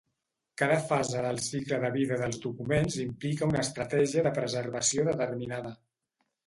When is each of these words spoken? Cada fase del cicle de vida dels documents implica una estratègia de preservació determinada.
Cada 0.61 0.77
fase 0.91 1.21
del 1.25 1.37
cicle 1.49 1.79
de 1.83 1.91
vida 1.97 2.17
dels 2.23 2.41
documents 2.47 2.99
implica 3.05 3.49
una 3.53 3.63
estratègia 3.69 4.27
de 4.31 4.37
preservació 4.41 5.11
determinada. 5.13 5.79